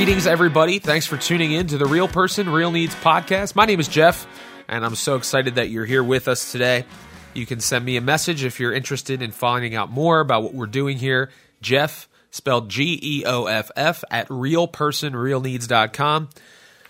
[0.00, 0.78] Greetings, everybody.
[0.78, 3.54] Thanks for tuning in to the Real Person, Real Needs podcast.
[3.54, 4.26] My name is Geoff,
[4.66, 6.86] and I'm so excited that you're here with us today.
[7.34, 10.54] You can send me a message if you're interested in finding out more about what
[10.54, 11.28] we're doing here.
[11.60, 16.30] Geoff, spelled G E O F F, at realpersonrealneeds.com.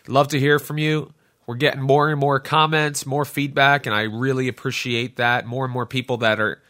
[0.07, 1.13] Love to hear from you.
[1.49, 5.47] We're getting more and more comments, more feedback, and I really appreciate that.
[5.47, 6.63] More and more people that are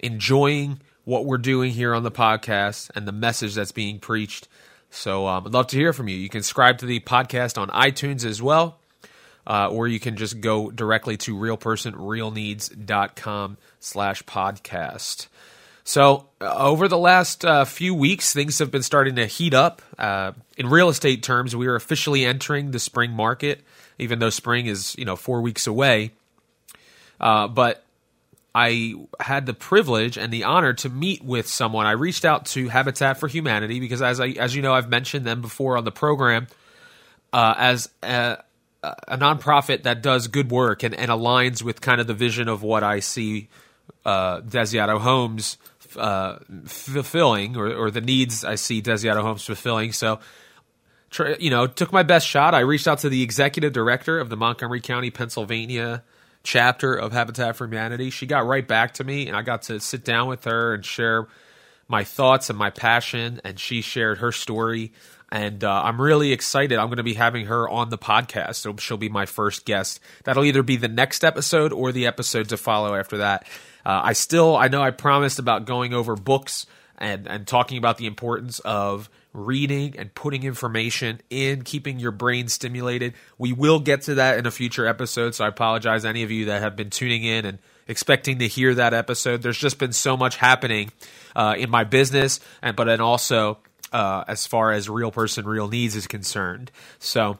[0.00, 4.48] enjoying what we're doing here on the podcast and the message that's being preached.
[4.94, 6.16] So um, I'd love to hear from you.
[6.16, 8.78] You can subscribe to the podcast on iTunes as well,
[9.46, 15.26] uh, or you can just go directly to realpersonrealneeds.com slash podcast.
[15.82, 19.82] So uh, over the last uh, few weeks, things have been starting to heat up.
[19.98, 23.60] Uh, in real estate terms, we are officially entering the spring market,
[23.98, 26.12] even though spring is you know four weeks away.
[27.20, 27.83] Uh, but
[28.54, 31.86] I had the privilege and the honor to meet with someone.
[31.86, 35.26] I reached out to Habitat for Humanity because, as I, as you know, I've mentioned
[35.26, 36.46] them before on the program
[37.32, 38.38] uh, as a,
[38.84, 42.62] a, nonprofit that does good work and, and, aligns with kind of the vision of
[42.62, 43.48] what I see
[44.04, 45.58] uh, Desiato Homes
[45.96, 49.90] uh, fulfilling, or, or, the needs I see Desiato Homes fulfilling.
[49.90, 50.20] So,
[51.40, 52.54] you know, took my best shot.
[52.54, 56.04] I reached out to the executive director of the Montgomery County, Pennsylvania
[56.44, 58.10] chapter of Habitat for Humanity.
[58.10, 60.84] She got right back to me, and I got to sit down with her and
[60.84, 61.26] share
[61.88, 63.40] my thoughts and my passion.
[63.42, 64.92] And she shared her story.
[65.32, 66.78] And uh, I'm really excited.
[66.78, 68.56] I'm going to be having her on the podcast.
[68.56, 69.98] So she'll be my first guest.
[70.22, 73.44] That'll either be the next episode or the episode to follow after that.
[73.84, 76.66] Uh, I still, I know I promised about going over books
[76.98, 82.48] and, and talking about the importance of reading and putting information in, keeping your brain
[82.48, 83.12] stimulated.
[83.36, 86.46] We will get to that in a future episode, so I apologize any of you
[86.46, 89.42] that have been tuning in and expecting to hear that episode.
[89.42, 90.92] There's just been so much happening
[91.34, 93.58] uh, in my business, and but then also
[93.92, 96.70] uh, as far as real person, real needs is concerned.
[96.98, 97.38] So.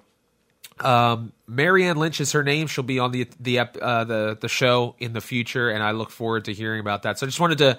[0.80, 2.66] Um, Marianne Lynch is her name.
[2.66, 6.10] She'll be on the the uh, the the show in the future, and I look
[6.10, 7.16] forward to hearing about that.
[7.16, 7.78] So I just wanted to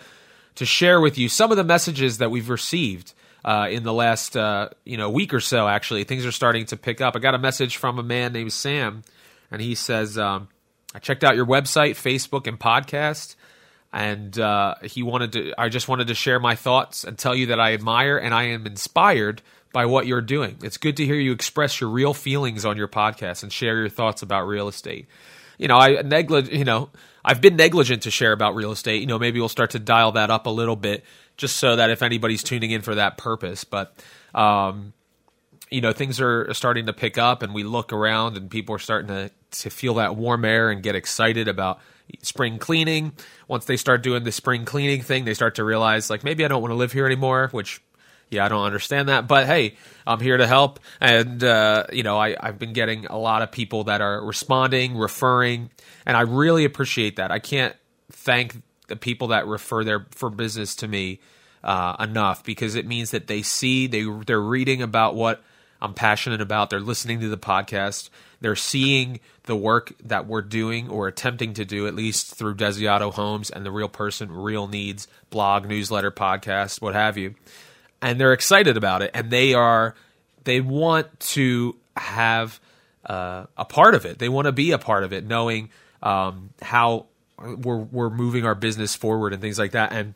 [0.56, 3.14] to share with you some of the messages that we've received
[3.46, 5.68] uh, in the last uh, you know week or so.
[5.68, 7.16] Actually, things are starting to pick up.
[7.16, 9.04] I got a message from a man named Sam,
[9.52, 10.50] and he says, um,
[10.94, 13.36] "I checked out your website, Facebook, and podcast."
[13.94, 15.54] And uh, he wanted to.
[15.58, 18.46] I just wanted to share my thoughts and tell you that I admire and I
[18.46, 19.42] am inspired
[19.72, 20.58] by what you're doing.
[20.64, 23.90] It's good to hear you express your real feelings on your podcast and share your
[23.90, 25.08] thoughts about real estate.
[25.58, 26.90] You know, I neglig- You know,
[27.24, 29.00] I've been negligent to share about real estate.
[29.00, 31.06] You know, maybe we'll start to dial that up a little bit
[31.38, 33.64] just so that if anybody's tuning in for that purpose.
[33.64, 33.94] But
[34.34, 34.94] um,
[35.70, 38.80] you know, things are starting to pick up, and we look around, and people are
[38.80, 39.32] starting to
[39.62, 41.80] to feel that warm air and get excited about
[42.22, 43.14] spring cleaning.
[43.48, 46.48] Once they start doing the spring cleaning thing, they start to realize like maybe I
[46.48, 47.82] don't want to live here anymore, which
[48.30, 49.76] yeah, I don't understand that, but hey,
[50.06, 50.80] I'm here to help.
[51.00, 54.98] And, uh, you know, I, I've been getting a lot of people that are responding,
[54.98, 55.70] referring,
[56.06, 57.32] and I really appreciate that.
[57.32, 57.76] I can't
[58.12, 61.20] thank the people that refer their for business to me
[61.64, 65.44] uh, enough because it means that they see they they're reading about what
[65.82, 66.70] I'm passionate about.
[66.70, 68.10] They're listening to the podcast.
[68.42, 73.14] They're seeing the work that we're doing or attempting to do, at least through Desiato
[73.14, 77.36] Homes and the Real Person, Real Needs blog, newsletter, podcast, what have you.
[78.02, 79.96] And they're excited about it, and they are
[80.44, 82.60] they want to have
[83.06, 84.20] uh, a part of it.
[84.20, 85.70] They want to be a part of it, knowing
[86.04, 87.08] um, how
[87.38, 89.92] we're we're moving our business forward and things like that.
[89.92, 90.14] And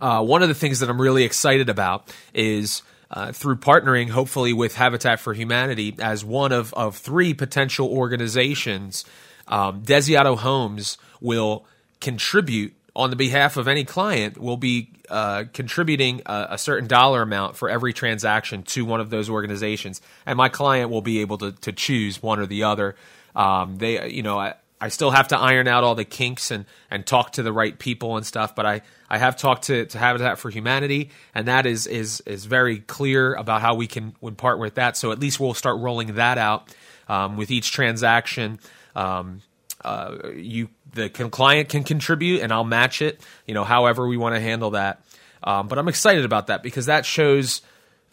[0.00, 4.52] uh, one of the things that I'm really excited about is uh, through partnering, hopefully,
[4.52, 9.04] with Habitat for Humanity as one of of three potential organizations.
[9.46, 11.66] Um, Desiato Homes will
[12.00, 17.22] contribute on the behalf of any client will be uh, contributing a, a, certain dollar
[17.22, 21.36] amount for every transaction to one of those organizations, and my client will be able
[21.38, 22.94] to, to choose one or the other.
[23.34, 26.66] Um, they, you know, I, I still have to iron out all the kinks and,
[26.90, 28.54] and talk to the right people and stuff.
[28.54, 32.44] But I, I have talked to, to Habitat for Humanity, and that is is is
[32.44, 34.96] very clear about how we can would partner with that.
[34.96, 36.74] So at least we'll start rolling that out
[37.08, 38.58] um, with each transaction.
[38.94, 39.42] Um,
[39.84, 43.20] uh, you the client can contribute, and I'll match it.
[43.46, 45.04] You know, however we want to handle that.
[45.42, 47.60] Um, but I'm excited about that because that shows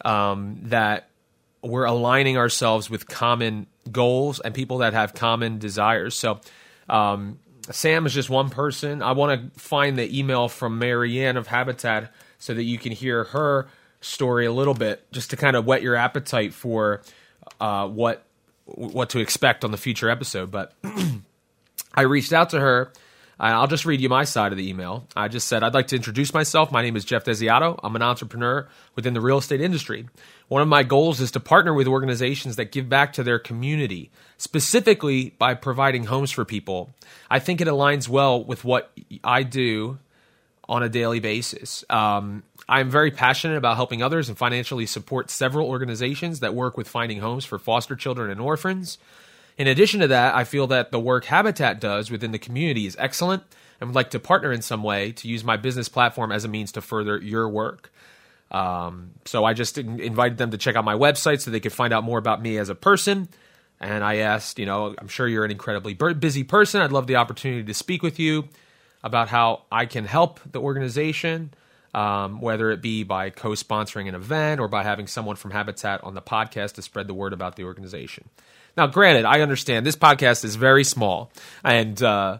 [0.04, 1.08] um, that
[1.62, 6.14] we're aligning ourselves with common goals and people that have common desires.
[6.14, 6.40] So
[6.88, 7.38] um,
[7.70, 9.02] Sam is just one person.
[9.02, 13.24] I want to find the email from Marianne of Habitat so that you can hear
[13.24, 13.68] her
[14.00, 17.02] story a little bit, just to kind of whet your appetite for
[17.60, 18.24] uh, what
[18.64, 20.50] what to expect on the future episode.
[20.50, 20.72] But
[21.94, 22.92] I reached out to her
[23.50, 25.04] I'll just read you my side of the email.
[25.16, 26.70] I just said, I'd like to introduce myself.
[26.70, 27.78] My name is Geoff Desiato.
[27.82, 30.08] I'm an entrepreneur within the real estate industry.
[30.46, 34.12] One of my goals is to partner with organizations that give back to their community,
[34.38, 36.94] specifically by providing homes for people.
[37.28, 38.92] I think it aligns well with what
[39.24, 39.98] I do
[40.68, 41.84] on a daily basis.
[41.90, 46.86] Um, I'm very passionate about helping others and financially support several organizations that work with
[46.86, 48.98] finding homes for foster children and orphans.
[49.58, 52.96] In addition to that, I feel that the work Habitat does within the community is
[52.98, 53.42] excellent
[53.80, 56.48] and would like to partner in some way to use my business platform as a
[56.48, 57.92] means to further your work.
[58.50, 61.92] Um, so I just invited them to check out my website so they could find
[61.92, 63.28] out more about me as a person.
[63.80, 66.80] And I asked, you know, I'm sure you're an incredibly busy person.
[66.80, 68.48] I'd love the opportunity to speak with you
[69.02, 71.52] about how I can help the organization,
[71.92, 76.04] um, whether it be by co sponsoring an event or by having someone from Habitat
[76.04, 78.28] on the podcast to spread the word about the organization.
[78.76, 81.30] Now, granted, I understand this podcast is very small,
[81.62, 82.38] and uh,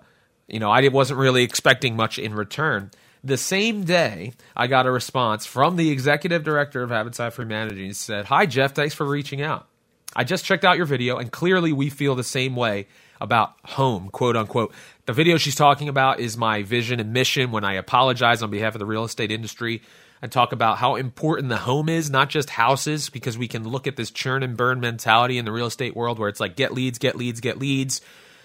[0.49, 2.91] you know I wasn't really expecting much in return.
[3.25, 7.87] The same day, I got a response from the executive director of Habitat for Humanity.
[7.87, 9.69] He said, "Hi Geoff, thanks for reaching out.
[10.15, 12.89] I just checked out your video, and clearly we feel the same way
[13.21, 14.75] about home, quote unquote.
[15.07, 18.75] The video she's talking about is my vision and mission when I apologize on behalf
[18.75, 19.83] of the real estate industry
[20.23, 23.87] and talk about how important the home is, not just houses, because we can look
[23.89, 26.73] at this churn and burn mentality in the real estate world where it's like get
[26.73, 28.01] leads, get leads, get leads,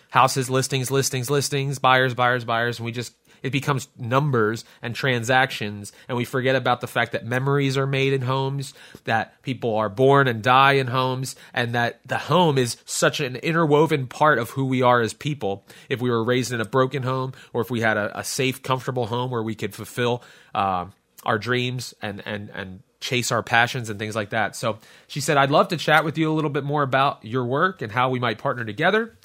[0.09, 3.13] houses, listings, listings, listings, buyers, buyers, buyers, and we just
[3.43, 8.13] it becomes numbers and transactions and we forget about the fact that memories are made
[8.13, 8.73] in homes
[9.03, 13.35] that people are born and die in homes and that the home is such an
[13.37, 15.65] interwoven part of who we are as people.
[15.87, 18.63] If we were raised in a broken home or if we had a, a safe
[18.63, 20.23] comfortable home where we could fulfill
[20.55, 20.85] uh,
[21.27, 24.55] our dreams and and and chase our passions and things like that.
[24.55, 27.45] So she said, I'd love to chat with you a little bit more about your
[27.45, 29.15] work and how we might partner together.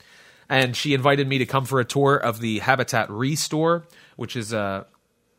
[0.49, 3.85] And she invited me to come for a tour of the Habitat Restore,
[4.17, 4.87] which is a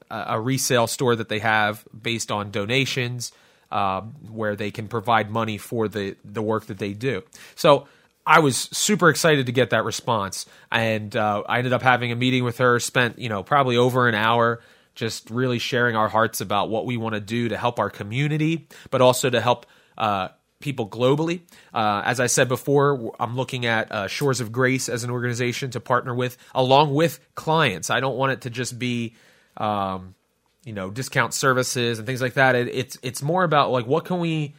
[0.09, 3.31] a resale store that they have based on donations,
[3.71, 7.23] um, where they can provide money for the the work that they do.
[7.55, 7.87] So
[8.25, 12.15] I was super excited to get that response, and uh, I ended up having a
[12.15, 12.79] meeting with her.
[12.79, 14.61] Spent you know probably over an hour
[14.95, 18.67] just really sharing our hearts about what we want to do to help our community,
[18.91, 19.65] but also to help
[19.97, 20.29] uh,
[20.59, 21.41] people globally.
[21.73, 25.71] Uh, as I said before, I'm looking at uh, Shores of Grace as an organization
[25.71, 27.89] to partner with, along with clients.
[27.89, 29.15] I don't want it to just be,
[29.57, 30.15] um,
[30.63, 32.55] you know, discount services and things like that.
[32.55, 34.55] It, it's it's more about like what can we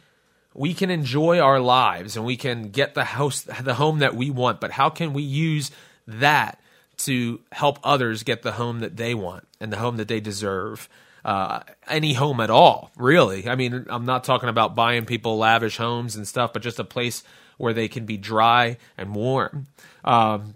[0.53, 4.29] we can enjoy our lives and we can get the house the home that we
[4.29, 5.71] want, but how can we use
[6.07, 6.59] that
[6.97, 10.89] to help others get the home that they want and the home that they deserve.
[11.23, 13.49] Uh, any home at all, really.
[13.49, 16.83] I mean, I'm not talking about buying people lavish homes and stuff, but just a
[16.83, 17.23] place
[17.57, 19.65] where they can be dry and warm.
[20.03, 20.55] Um,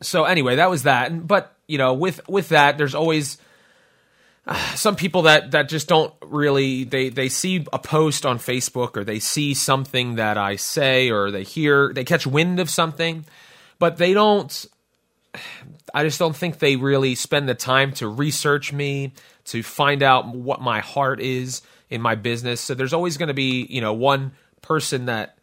[0.00, 1.26] so anyway, that was that.
[1.26, 3.38] But you know, with with that, there's always
[4.46, 8.96] uh, some people that that just don't really they they see a post on Facebook
[8.96, 13.24] or they see something that I say or they hear they catch wind of something,
[13.78, 14.66] but they don't
[15.94, 19.12] I just don't think they really spend the time to research me,
[19.46, 22.60] to find out what my heart is in my business.
[22.60, 24.32] So there's always going to be, you know, one
[24.62, 25.38] person that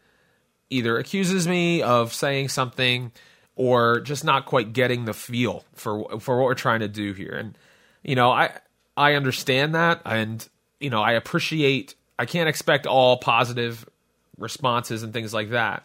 [0.69, 3.11] either accuses me of saying something
[3.55, 7.31] or just not quite getting the feel for for what we're trying to do here.
[7.31, 7.57] And
[8.03, 8.51] you know, I
[8.97, 10.47] I understand that and
[10.79, 13.87] you know, I appreciate I can't expect all positive
[14.37, 15.83] responses and things like that.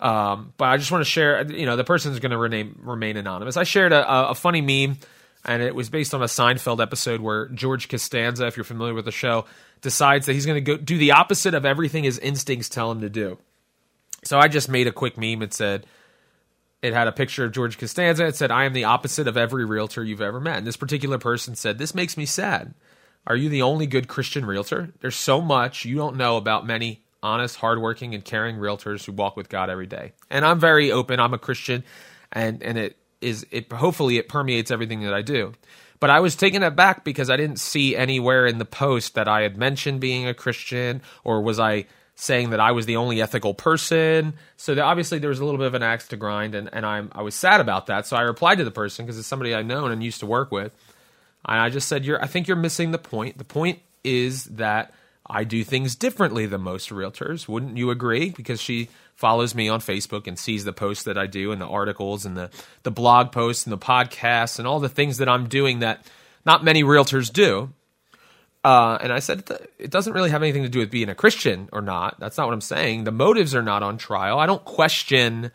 [0.00, 3.58] Um, but I just want to share, you know, the person's going to remain, anonymous.
[3.58, 4.98] I shared a, a, funny meme,
[5.44, 9.04] and it was based on a Seinfeld episode where George Costanza, if you're familiar with
[9.04, 9.44] the show,
[9.82, 13.02] decides that he's going to go do the opposite of everything his instincts tell him
[13.02, 13.36] to do.
[14.24, 15.42] So I just made a quick meme.
[15.42, 15.86] It said,
[16.80, 18.26] it had a picture of George Costanza.
[18.26, 20.58] It said, I am the opposite of every realtor you've ever met.
[20.58, 22.72] And this particular person said, This makes me sad.
[23.26, 24.92] Are you the only good Christian realtor?
[25.00, 29.36] There's so much you don't know about many honest, hardworking, and caring realtors who walk
[29.36, 30.12] with God every day.
[30.30, 31.20] And I'm very open.
[31.20, 31.84] I'm a Christian,
[32.32, 33.72] and and it is it.
[33.72, 35.52] Hopefully, it permeates everything that I do.
[36.00, 39.42] But I was taken aback because I didn't see anywhere in the post that I
[39.42, 41.86] had mentioned being a Christian, or was I
[42.20, 44.34] saying that I was the only ethical person.
[44.58, 47.10] So obviously there was a little bit of an axe to grind, and, and I'm
[47.12, 48.06] I was sad about that.
[48.06, 50.50] So I replied to the person because it's somebody I known and used to work
[50.50, 50.72] with,
[51.46, 53.38] and I just said, "You're I think you're missing the point.
[53.38, 54.92] The point is that
[55.30, 57.48] I do things differently than most realtors.
[57.48, 58.30] Wouldn't you agree?
[58.30, 61.66] Because she follows me on Facebook and sees the posts that I do and the
[61.66, 62.50] articles and the,
[62.82, 66.04] the blog posts and the podcasts and all the things that I'm doing that
[66.44, 67.72] not many realtors do.
[68.62, 69.44] Uh, and I said,
[69.78, 72.18] it doesn't really have anything to do with being a Christian or not.
[72.18, 73.04] That's not what I'm saying.
[73.04, 74.38] The motives are not on trial.
[74.38, 75.50] I don't question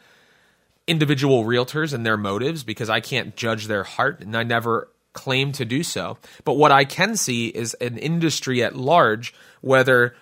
[0.88, 5.52] individual realtors and their motives because I can't judge their heart and I never claim
[5.54, 6.20] to do so.
[6.44, 10.16] But what I can see is an industry at large, whether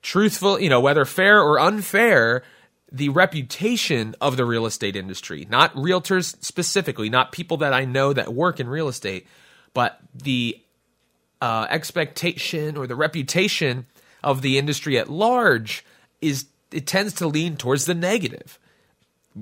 [0.00, 2.42] truthful, you know, whether fair or unfair,
[2.90, 8.12] the reputation of the real estate industry, not realtors specifically, not people that I know
[8.12, 9.26] that work in real estate,
[9.74, 10.58] but the
[11.42, 13.86] uh, expectation or the reputation
[14.22, 15.84] of the industry at large
[16.20, 18.58] is it tends to lean towards the negative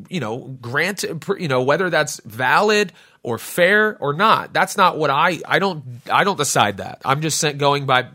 [0.09, 1.05] you know, grant,
[1.39, 4.53] you know, whether that's valid or fair or not.
[4.53, 7.01] That's not what I, I don't, I don't decide that.
[7.05, 8.09] I'm just sent going by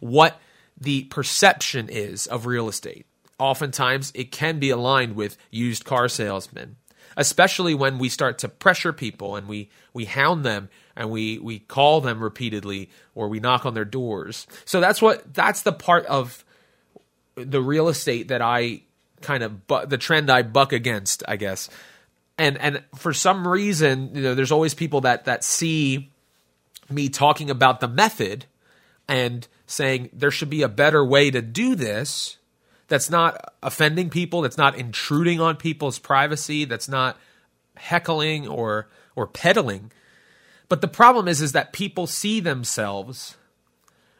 [0.00, 0.40] what
[0.80, 3.06] the perception is of real estate.
[3.38, 6.76] Oftentimes it can be aligned with used car salesmen,
[7.16, 11.58] especially when we start to pressure people and we, we hound them and we, we
[11.58, 14.46] call them repeatedly or we knock on their doors.
[14.64, 16.44] So that's what, that's the part of
[17.34, 18.82] the real estate that I
[19.24, 21.68] kind of bu- the trend I buck against, I guess.
[22.38, 26.10] And and for some reason, you know, there's always people that that see
[26.90, 28.46] me talking about the method
[29.08, 32.36] and saying there should be a better way to do this
[32.88, 37.18] that's not offending people, that's not intruding on people's privacy, that's not
[37.76, 39.90] heckling or or peddling.
[40.68, 43.36] But the problem is is that people see themselves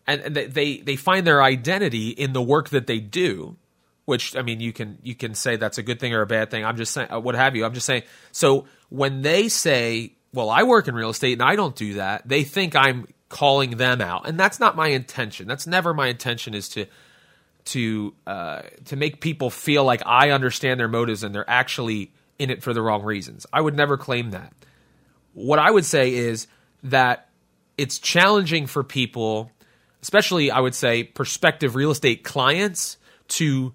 [0.06, 3.56] and, and they they find their identity in the work that they do
[4.04, 6.50] which I mean you can you can say that's a good thing or a bad
[6.50, 6.64] thing.
[6.64, 7.64] I'm just saying uh, what have you.
[7.64, 8.02] I'm just saying.
[8.32, 12.28] So when they say, "Well, I work in real estate and I don't do that,"
[12.28, 15.46] they think I'm calling them out, and that's not my intention.
[15.46, 16.54] That's never my intention.
[16.54, 16.86] Is to
[17.66, 22.50] to uh, to make people feel like I understand their motives and they're actually in
[22.50, 23.46] it for the wrong reasons.
[23.52, 24.52] I would never claim that.
[25.32, 26.46] What I would say is
[26.84, 27.28] that
[27.78, 29.50] it's challenging for people,
[30.02, 33.72] especially I would say prospective real estate clients, to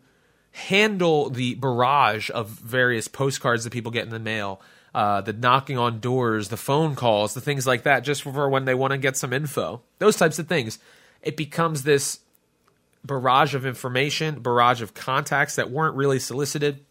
[0.52, 4.62] handle the barrage of various postcards that people get in the mail,
[4.94, 8.66] uh, the knocking on doors, the phone calls, the things like that, just for when
[8.66, 10.80] they want to get some info, those types of things.
[11.22, 12.20] It becomes this
[13.04, 16.84] barrage of information, barrage of contacts that weren't really solicited.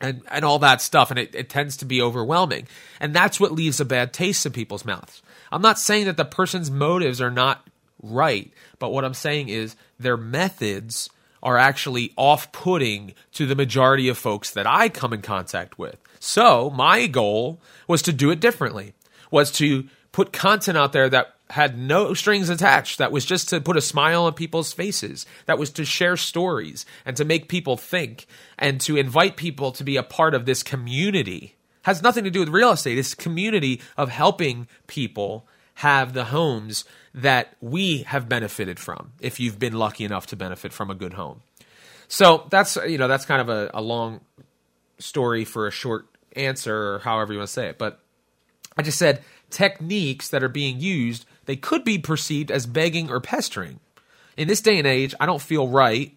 [0.00, 2.66] And, and all that stuff, and it, it tends to be overwhelming.
[3.00, 5.22] And that's what leaves a bad taste in people's mouths.
[5.50, 7.66] I'm not saying that the person's motives are not
[8.02, 11.08] right, but what I'm saying is their methods
[11.44, 15.98] are actually off putting to the majority of folks that I come in contact with.
[16.18, 18.94] So my goal was to do it differently,
[19.30, 23.60] was to put content out there that had no strings attached, that was just to
[23.60, 27.76] put a smile on people's faces, that was to share stories and to make people
[27.76, 28.26] think
[28.58, 31.56] and to invite people to be a part of this community.
[31.82, 32.96] Has nothing to do with real estate.
[32.96, 39.58] It's community of helping people have the homes that we have benefited from if you've
[39.58, 41.42] been lucky enough to benefit from a good home.
[42.08, 44.20] So that's you know that's kind of a, a long
[44.98, 47.78] story for a short answer or however you want to say it.
[47.78, 48.00] But
[48.76, 53.20] I just said techniques that are being used, they could be perceived as begging or
[53.20, 53.80] pestering.
[54.36, 56.16] In this day and age, I don't feel right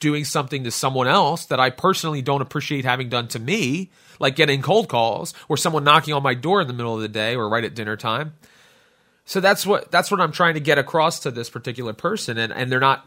[0.00, 3.90] doing something to someone else that I personally don't appreciate having done to me,
[4.20, 7.08] like getting cold calls or someone knocking on my door in the middle of the
[7.08, 8.34] day or right at dinner time.
[9.28, 12.50] So that's what that's what I'm trying to get across to this particular person, and
[12.50, 13.06] and they're not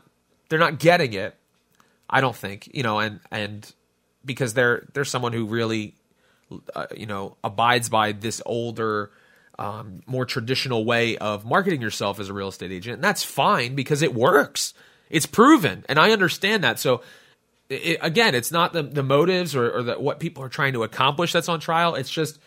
[0.49, 1.35] they're not getting it.
[2.07, 3.73] I don't think you know, and and
[4.23, 5.95] because they're they're someone who really
[6.75, 9.09] uh, you know abides by this older.
[9.57, 13.75] Um, more traditional way of marketing yourself as a real estate agent, and that's fine
[13.75, 14.73] because it works.
[15.09, 16.79] It's proven, and I understand that.
[16.79, 17.01] So,
[17.69, 20.83] it, again, it's not the, the motives or, or the, what people are trying to
[20.83, 21.93] accomplish that's on trial.
[21.93, 22.39] It's just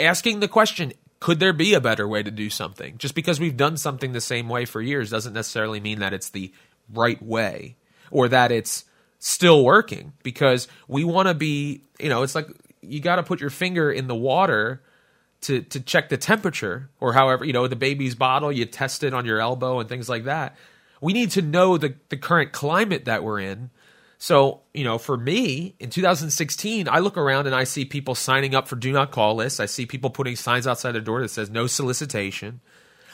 [0.00, 2.96] asking the question: could there be a better way to do something?
[2.98, 6.30] Just because we've done something the same way for years doesn't necessarily mean that it's
[6.30, 6.52] the
[6.92, 7.76] right way
[8.10, 8.84] or that it's
[9.18, 12.48] still working because we want to be, you know, it's like
[12.80, 14.82] you got to put your finger in the water
[15.40, 19.14] to to check the temperature or however, you know, the baby's bottle, you test it
[19.14, 20.56] on your elbow and things like that.
[21.00, 23.70] We need to know the the current climate that we're in
[24.18, 28.52] so, you know, for me in 2016, I look around and I see people signing
[28.52, 29.60] up for do not call lists.
[29.60, 32.60] I see people putting signs outside their door that says no solicitation.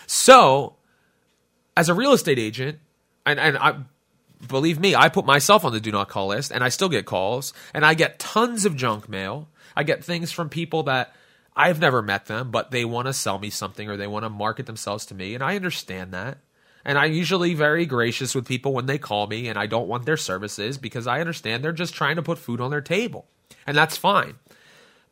[0.07, 0.77] So,
[1.77, 2.79] as a real estate agent,
[3.27, 3.77] and, and I
[4.49, 7.05] believe me, I put myself on the do not call list and I still get
[7.05, 9.49] calls and I get tons of junk mail.
[9.77, 11.15] I get things from people that
[11.55, 14.31] I've never met them, but they want to sell me something or they want to
[14.31, 15.35] market themselves to me.
[15.35, 16.39] And I understand that.
[16.85, 20.05] And I'm usually very gracious with people when they call me and I don't want
[20.05, 23.27] their services because I understand they're just trying to put food on their table.
[23.67, 24.35] And that's fine.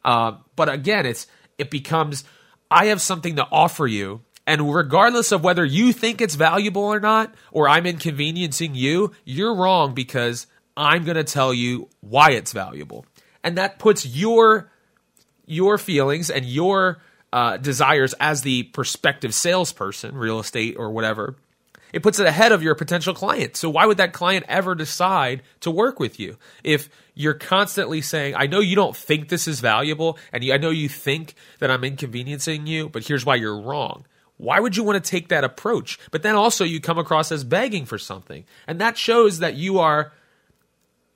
[0.05, 1.27] Uh, but again, it's
[1.59, 2.25] it becomes
[2.71, 4.23] I have something to offer you.
[4.47, 9.55] And regardless of whether you think it's valuable or not, or I'm inconveniencing you, you're
[9.55, 13.07] wrong because I'm going to tell you why it's valuable.
[13.45, 14.71] And that puts your
[15.47, 17.03] your feelings and your
[17.33, 21.37] uh, desires as the prospective salesperson, real estate or whatever,
[21.93, 23.57] it puts it ahead of your potential client.
[23.57, 28.35] So why would that client ever decide to work with you if you're constantly saying,
[28.37, 31.85] "I know you don't think this is valuable, and I know you think that I'm
[31.85, 34.07] inconveniencing you, but here's why you're wrong."
[34.39, 35.99] Why would you want to take that approach?
[36.11, 39.79] But then also you come across as begging for something, and that shows that you
[39.79, 40.13] are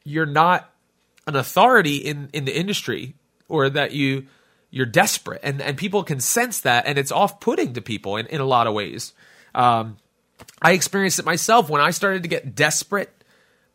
[0.05, 0.73] you're not
[1.27, 3.15] an authority in in the industry,
[3.49, 4.27] or that you
[4.71, 8.27] you're desperate, and and people can sense that, and it's off putting to people in
[8.27, 9.13] in a lot of ways.
[9.55, 9.97] Um,
[10.61, 13.11] I experienced it myself when I started to get desperate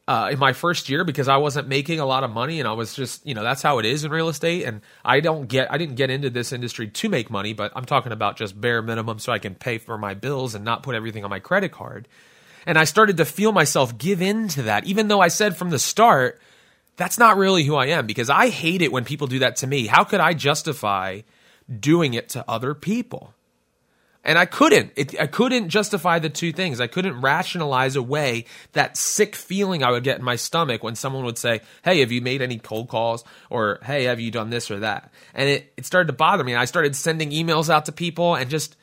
[0.08, 2.74] uh, in my first year because I wasn't making a lot of money and I
[2.74, 4.65] was just, you know, that's how it is in real estate.
[4.65, 7.86] And I don't get, I didn't get into this industry to make money, but I'm
[7.86, 10.96] talking about just bare minimum so I can pay for my bills and not put
[10.96, 12.08] everything on my credit card.
[12.65, 15.70] And I started to feel myself give in to that, even though I said from
[15.70, 16.41] the start,
[16.98, 19.68] that's not really who I am because I hate it when people do that to
[19.68, 19.88] me.
[19.88, 21.22] How could I justify
[21.80, 23.34] doing it to other people?
[24.24, 24.92] And I couldn't.
[24.96, 26.80] It, I couldn't justify the two things.
[26.80, 31.25] I couldn't rationalize away that sick feeling I would get in my stomach when someone
[31.25, 33.24] would say, Hey, have you made any cold calls?
[33.50, 35.12] Or, Hey, have you done this or that?
[35.34, 36.51] And it, it started to bother me.
[36.51, 38.75] And I started sending emails out to people and just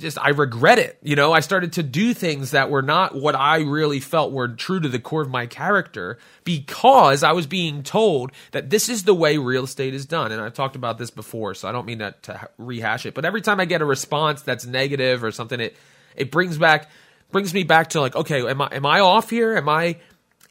[0.00, 0.98] just I regret it.
[1.02, 4.48] You know, I started to do things that were not what I really felt were
[4.48, 9.04] true to the core of my character because I was being told that this is
[9.04, 10.32] the way real estate is done.
[10.32, 13.14] And I've talked about this before, so I don't mean that to rehash it.
[13.14, 15.76] But every time I get a response that's negative or something, it
[16.16, 16.88] it brings back
[17.30, 19.56] brings me back to like, okay, am I am I off here?
[19.56, 19.96] Am I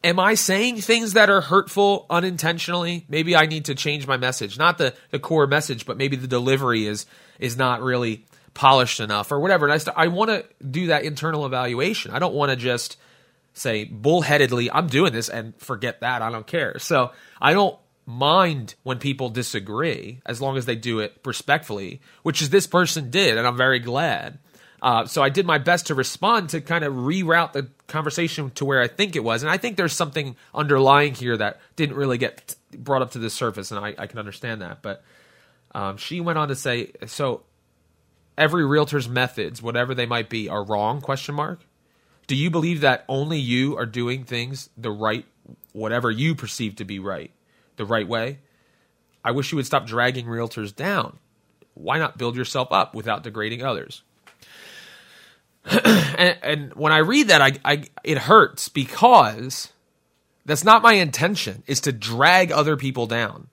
[0.03, 3.05] am I saying things that are hurtful unintentionally?
[3.09, 4.57] Maybe I need to change my message.
[4.57, 7.05] Not the the core message, but maybe the delivery is
[7.39, 8.25] is not really
[8.59, 9.65] polished enough or whatever.
[9.65, 12.11] And I, st- I want to do that internal evaluation.
[12.11, 12.97] I don't want to just
[13.53, 16.21] say bullheadedly, I'm doing this and forget that.
[16.21, 16.77] I don't care.
[16.77, 22.41] So I don't mind when people disagree as long as they do it respectfully, which
[22.41, 23.37] is this person did.
[23.37, 24.39] And I'm very glad.
[24.81, 28.65] Uh, so I did my best to respond to kind of reroute the conversation to
[28.65, 29.41] where I think it was.
[29.41, 33.29] And I think there's something underlying here that didn't really get brought up to the
[33.29, 33.71] surface.
[33.71, 34.81] And I, I can understand that.
[34.81, 35.01] But
[35.73, 37.43] um, she went on to say, so
[38.39, 41.01] every realtor's methods, whatever they might be, are wrong?
[41.01, 41.59] Question mark.
[42.25, 45.25] Do you believe that only you are doing things the right,
[45.73, 47.31] whatever you perceive to be right,
[47.75, 48.39] the right way?
[49.23, 51.19] I wish you would stop dragging realtors down.
[51.73, 54.03] Why not build yourself up without degrading others?
[55.65, 59.73] and, and, when I read that, I, I it hurts because
[60.45, 61.63] that's not my intention.
[61.67, 63.49] Is to drag other people down.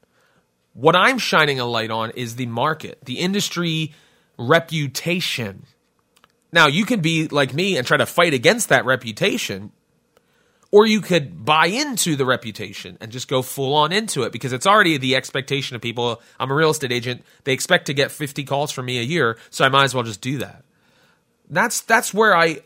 [0.73, 3.95] What I'm shining a light on is the market, the industry
[4.39, 5.65] reputation.
[6.53, 9.73] Now, you can be like me and try to fight against that reputation,
[10.71, 14.53] or you could buy into the reputation and just go full on into it because
[14.53, 16.21] it's already the expectation of people.
[16.39, 17.25] I'm a real estate agent.
[17.45, 20.05] They expect to get 50 calls from me a year, so I might as well
[20.05, 20.65] just do that.
[21.49, 22.61] That's that's where I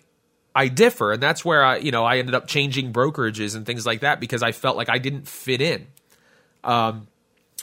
[0.55, 3.85] I differ, and that's where I you know I ended up changing brokerages and things
[3.87, 5.87] like that because I felt like I didn't fit in
[6.65, 7.09] um,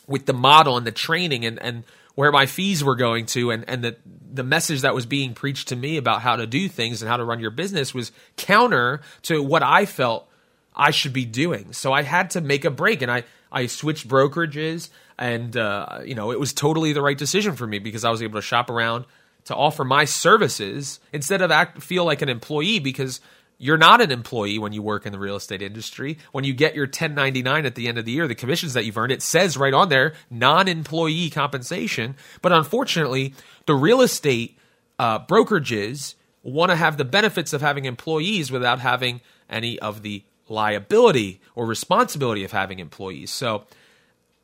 [0.07, 1.83] with the model and the training and and
[2.17, 3.95] where my fees were going to and, and the,
[4.33, 7.15] the message that was being preached to me about how to do things and how
[7.15, 10.27] to run your business was counter to what I felt
[10.75, 11.73] I should be doing.
[11.73, 16.15] So I had to make a break and I, I switched brokerages and, uh, you
[16.15, 18.71] know, it was totally the right decision for me because I was able to shop
[18.71, 19.05] around
[19.45, 23.21] to offer my services instead of act, feel like an employee because–
[23.57, 26.19] you're not an employee when you work in the real estate industry.
[26.31, 28.97] When you get your 1099 at the end of the year, the commissions that you've
[28.97, 32.15] earned, it says right on there, non employee compensation.
[32.41, 33.33] But unfortunately,
[33.65, 34.57] the real estate
[34.99, 40.23] uh, brokerages want to have the benefits of having employees without having any of the
[40.49, 43.31] liability or responsibility of having employees.
[43.31, 43.65] So,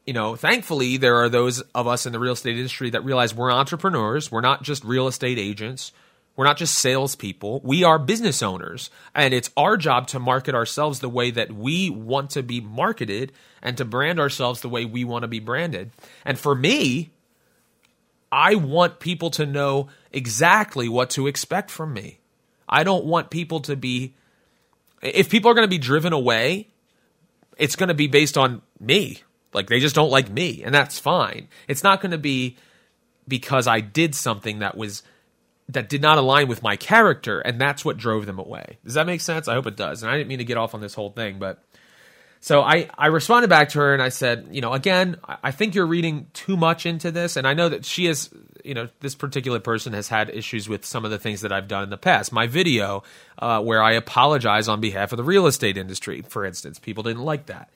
[0.05, 3.33] you know, thankfully, there are those of us in the real estate industry that realize
[3.33, 4.31] we're entrepreneurs.
[4.31, 5.91] We're not just real estate agents.
[6.35, 7.61] We're not just salespeople.
[7.63, 8.89] We are business owners.
[9.13, 13.31] And it's our job to market ourselves the way that we want to be marketed
[13.61, 15.91] and to brand ourselves the way we want to be branded.
[16.25, 17.11] And for me,
[18.31, 22.19] I want people to know exactly what to expect from me.
[22.67, 24.15] I don't want people to be,
[25.03, 26.69] if people are going to be driven away,
[27.57, 29.21] it's going to be based on me.
[29.53, 31.47] Like they just don't like me, and that's fine.
[31.67, 32.57] It's not going to be
[33.27, 35.03] because I did something that was
[35.69, 38.77] that did not align with my character, and that's what drove them away.
[38.83, 39.47] Does that make sense?
[39.47, 40.03] I hope it does.
[40.03, 41.63] And I didn't mean to get off on this whole thing, but
[42.43, 45.75] so I, I responded back to her and I said, you know, again, I think
[45.75, 47.37] you're reading too much into this.
[47.37, 48.29] And I know that she is,
[48.65, 51.69] you know, this particular person has had issues with some of the things that I've
[51.69, 52.33] done in the past.
[52.33, 53.03] My video,
[53.39, 57.23] uh, where I apologize on behalf of the real estate industry, for instance, people didn't
[57.23, 57.69] like that.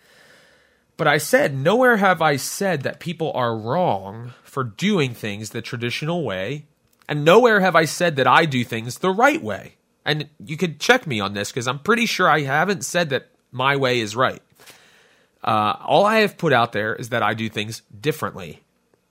[0.98, 5.62] But I said, nowhere have I said that people are wrong for doing things the
[5.62, 6.66] traditional way,
[7.08, 9.76] and nowhere have I said that I do things the right way.
[10.06, 13.30] And you could check me on this because I'm pretty sure I haven't said that
[13.52, 14.42] my way is right.
[15.44, 18.62] Uh, all I have put out there is that I do things differently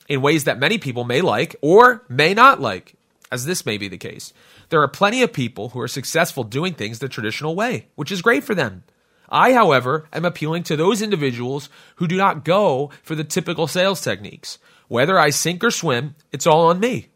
[0.09, 2.95] in ways that many people may like or may not like,
[3.31, 4.33] as this may be the case.
[4.69, 8.23] There are plenty of people who are successful doing things the traditional way, which is
[8.23, 8.85] great for them.
[9.29, 14.01] I, however, am appealing to those individuals who do not go for the typical sales
[14.01, 14.59] techniques.
[14.89, 17.09] Whether I sink or swim, it's all on me.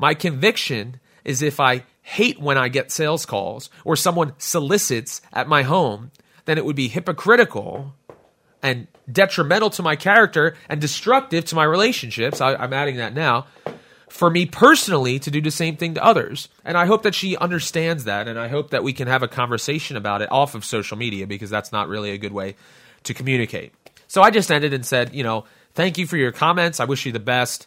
[0.00, 5.46] My conviction is if I hate when I get sales calls or someone solicits at
[5.46, 6.10] my home,
[6.46, 7.92] then it would be hypocritical
[8.62, 12.40] and detrimental to my character and destructive to my relationships.
[12.40, 13.46] I, am adding that now
[14.08, 16.48] for me personally to do the same thing to others.
[16.64, 18.26] And I hope that she understands that.
[18.26, 21.26] And I hope that we can have a conversation about it off of social media
[21.26, 22.56] because that's not really a good way
[23.02, 23.74] to communicate.
[24.08, 26.80] So I just ended and said, you know, thank you for your comments.
[26.80, 27.66] I wish you the best.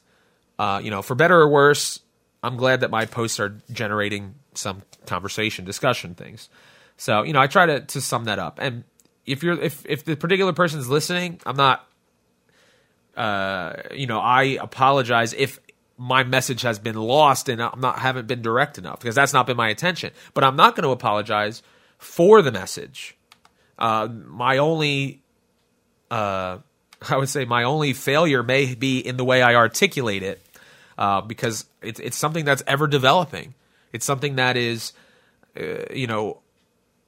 [0.60, 2.00] Uh, you know, for better or worse,
[2.44, 6.50] I'm glad that my posts are generating some conversation, discussion things.
[6.98, 8.60] So, you know, I try to, to sum that up.
[8.62, 8.84] And
[9.26, 11.88] if you're if if the particular person's listening, I'm not
[13.16, 15.60] uh, you know, I apologize if
[15.98, 19.48] my message has been lost and I'm not haven't been direct enough because that's not
[19.48, 20.12] been my intention.
[20.34, 21.62] But I'm not going to apologize
[21.98, 23.16] for the message.
[23.78, 25.22] Uh, my only,
[26.12, 26.58] uh,
[27.10, 30.43] I would say, my only failure may be in the way I articulate it,
[30.98, 33.54] uh, because it's it's something that's ever developing.
[33.92, 34.94] It's something that is,
[35.60, 36.42] uh, you know,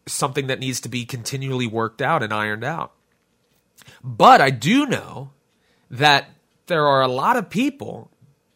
[0.08, 2.93] something that needs to be continually worked out and ironed out.
[4.04, 5.32] But I do know
[5.89, 6.30] that
[6.67, 8.12] there are a lot of people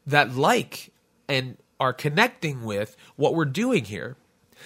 [0.05, 0.91] that like
[1.27, 4.17] and are connecting with what we're doing here.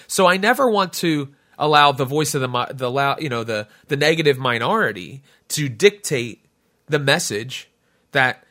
[0.08, 3.98] So I never want to allow the voice of the the you know the the
[3.98, 6.46] negative minority to dictate
[6.88, 7.70] the message
[8.12, 8.44] that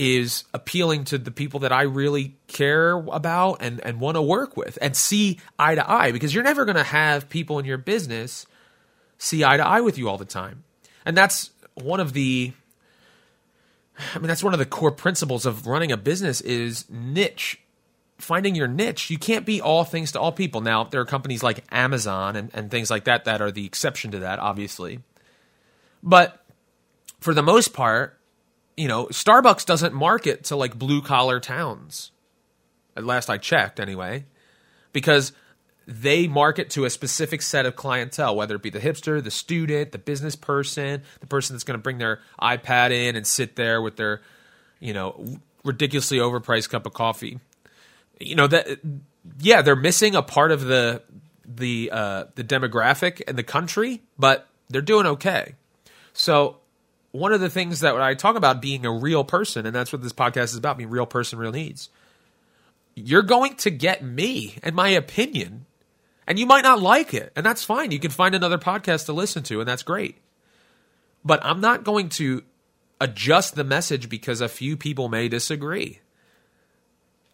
[0.00, 4.56] is appealing to the people that I really care about and and want to work
[4.56, 7.76] with and see eye to eye because you're never going to have people in your
[7.76, 8.46] business
[9.18, 10.64] see eye to eye with you all the time.
[11.04, 12.54] And that's one of the
[14.14, 17.60] I mean, that's one of the core principles of running a business is niche.
[18.16, 19.10] Finding your niche.
[19.10, 20.62] You can't be all things to all people.
[20.62, 24.12] Now, there are companies like Amazon and, and things like that that are the exception
[24.12, 25.00] to that, obviously.
[26.02, 26.42] But
[27.20, 28.19] for the most part,
[28.76, 32.10] you know, Starbucks doesn't market to like blue collar towns.
[32.96, 34.24] At last I checked, anyway,
[34.92, 35.32] because
[35.86, 39.92] they market to a specific set of clientele, whether it be the hipster, the student,
[39.92, 43.82] the business person, the person that's going to bring their iPad in and sit there
[43.82, 44.20] with their,
[44.78, 47.40] you know, ridiculously overpriced cup of coffee.
[48.20, 48.80] You know that,
[49.40, 51.02] yeah, they're missing a part of the
[51.44, 55.54] the uh, the demographic and the country, but they're doing okay.
[56.12, 56.58] So
[57.12, 60.02] one of the things that I talk about being a real person, and that's what
[60.02, 61.88] this podcast is about: being real person, real needs.
[62.94, 65.66] You're going to get me and my opinion
[66.30, 67.90] and you might not like it, and that's fine.
[67.90, 70.18] You can find another podcast to listen to, and that's great.
[71.24, 72.44] But I'm not going to
[73.00, 75.98] adjust the message because a few people may disagree.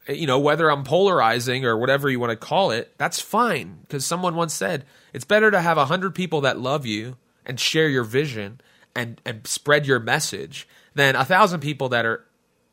[0.08, 3.80] You know, whether I'm polarizing or whatever you want to call it, that's fine.
[3.82, 7.90] Because someone once said it's better to have 100 people that love you and share
[7.90, 8.62] your vision
[8.96, 12.24] and, and spread your message than a thousand people that are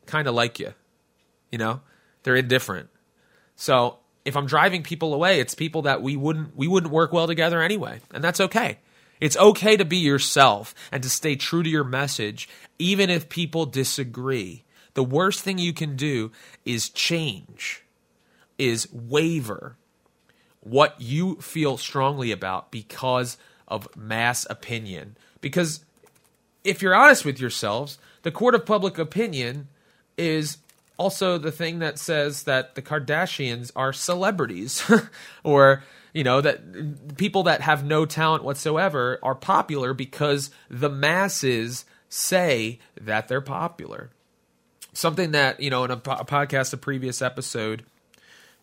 [0.06, 0.74] kind of like you.
[1.52, 1.80] You know,
[2.24, 2.88] they're indifferent.
[3.54, 7.28] So if I'm driving people away, it's people that we wouldn't we wouldn't work well
[7.28, 8.78] together anyway, and that's okay.
[9.20, 13.66] It's okay to be yourself and to stay true to your message even if people
[13.66, 14.64] disagree.
[14.94, 16.32] The worst thing you can do
[16.64, 17.84] is change,
[18.58, 19.76] is waver
[20.60, 23.36] what you feel strongly about because
[23.68, 25.16] of mass opinion.
[25.40, 25.84] Because
[26.64, 29.68] if you're honest with yourselves, the court of public opinion
[30.16, 30.58] is
[30.96, 34.90] also the thing that says that the Kardashians are celebrities
[35.44, 41.84] or you know that people that have no talent whatsoever are popular because the masses
[42.08, 44.10] say that they're popular.
[44.92, 47.84] Something that, you know, in a, po- a podcast a previous episode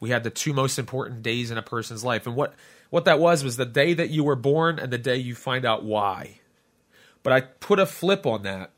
[0.01, 2.53] we had the two most important days in a person's life and what
[2.89, 5.63] what that was was the day that you were born and the day you find
[5.63, 6.40] out why.
[7.23, 8.71] But I put a flip on that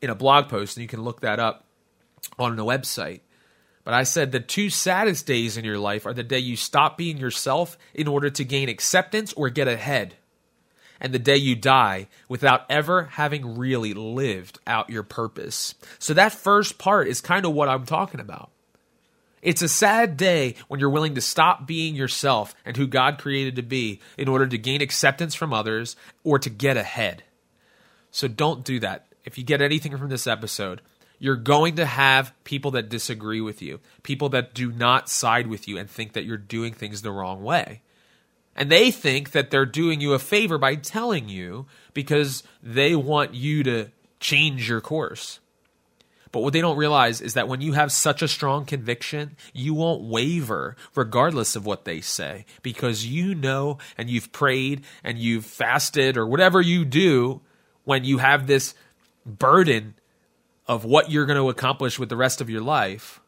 [0.00, 1.64] in a blog post and you can look that up
[2.38, 3.20] on the website.
[3.84, 6.98] But I said the two saddest days in your life are the day you stop
[6.98, 10.16] being yourself in order to gain acceptance or get ahead,
[11.00, 15.74] and the day you die without ever having really lived out your purpose.
[15.98, 18.50] So that first part is kind of what I'm talking about.
[19.40, 23.56] It's a sad day when you're willing to stop being yourself and who God created
[23.56, 27.22] to be in order to gain acceptance from others or to get ahead.
[28.10, 29.06] So don't do that.
[29.24, 30.80] If you get anything from this episode,
[31.18, 35.68] you're going to have people that disagree with you, people that do not side with
[35.68, 37.82] you and think that you're doing things the wrong way.
[38.54, 43.34] And they think that they're doing you a favor by telling you because they want
[43.34, 43.90] you to
[44.20, 45.40] change your course.
[46.32, 49.74] But what they don't realize is that when you have such a strong conviction, you
[49.74, 55.46] won't waver regardless of what they say because you know and you've prayed and you've
[55.46, 57.40] fasted or whatever you do
[57.88, 58.74] when you have this
[59.24, 59.94] burden
[60.66, 63.18] of what you're going to accomplish with the rest of your life.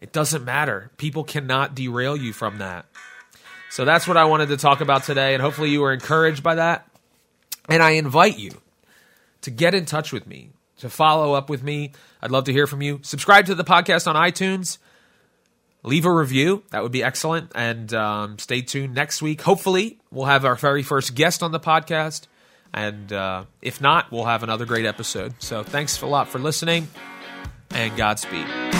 [0.00, 0.92] It doesn't matter.
[0.98, 2.86] People cannot derail you from that.
[3.70, 6.54] So that's what I wanted to talk about today, and hopefully you were encouraged by
[6.54, 6.88] that.
[7.68, 8.52] And I invite you
[9.40, 11.90] to get in touch with me to follow up with me.
[12.22, 13.00] I'd love to hear from you.
[13.02, 14.78] Subscribe to the podcast on iTunes.
[15.82, 16.62] Leave a review.
[16.70, 17.50] That would be excellent.
[17.56, 19.40] And um, stay tuned next week.
[19.40, 22.28] Hopefully, we'll have our very first guest on the podcast.
[22.72, 25.34] And uh, if not, we'll have another great episode.
[25.40, 26.88] So thanks a lot for listening
[27.70, 28.77] and Godspeed.